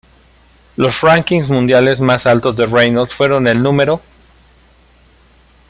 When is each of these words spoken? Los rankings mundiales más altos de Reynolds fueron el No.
Los 0.77 1.01
rankings 1.03 1.49
mundiales 1.51 2.01
más 2.01 2.25
altos 2.25 2.55
de 2.57 2.65
Reynolds 2.65 3.13
fueron 3.13 3.45
el 3.45 3.61
No. 3.61 4.01